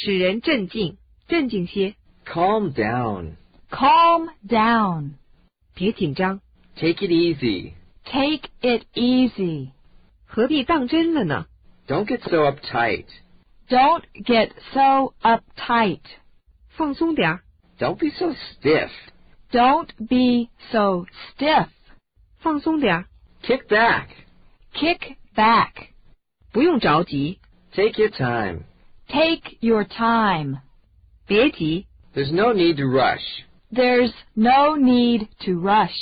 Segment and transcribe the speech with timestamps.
[0.00, 0.96] 使人镇静，
[1.28, 1.94] 镇静些，
[2.24, 3.36] Calm down.
[3.70, 5.12] Calm down.
[5.74, 6.40] 别紧张，
[6.76, 7.72] Take it easy.
[8.04, 9.70] Take it easy.
[10.26, 11.46] 何必当真了呢？
[11.86, 13.06] Don't get so uptight.
[13.68, 16.00] Don't get so uptight.
[16.70, 17.42] 放松点儿，
[17.78, 18.90] Don't be so stiff.
[19.50, 21.06] Don't be so
[21.36, 21.68] stiff.
[22.38, 23.04] 放松点儿，
[23.42, 24.08] Kick back.
[24.74, 25.88] Kick back.
[26.52, 27.38] 不用着急，
[27.72, 28.64] Take your time.
[29.11, 30.61] Take your time.
[31.27, 31.85] 别急
[32.15, 33.43] ，There's no need to rush.
[33.73, 35.95] There's no need to rush.